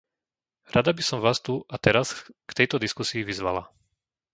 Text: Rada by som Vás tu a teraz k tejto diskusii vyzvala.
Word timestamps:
Rada 0.75 0.91
by 0.97 1.03
som 1.09 1.19
Vás 1.25 1.37
tu 1.47 1.55
a 1.69 1.77
teraz 1.85 2.07
k 2.49 2.65
tejto 2.65 2.77
diskusii 2.85 3.21
vyzvala. 3.29 3.63